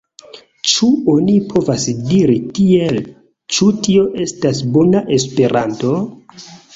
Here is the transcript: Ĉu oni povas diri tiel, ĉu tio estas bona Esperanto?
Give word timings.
Ĉu 0.69 0.87
oni 1.15 1.33
povas 1.49 1.83
diri 2.07 2.37
tiel, 2.59 2.97
ĉu 3.57 3.67
tio 3.89 4.07
estas 4.25 4.63
bona 4.79 5.03
Esperanto? 5.19 5.93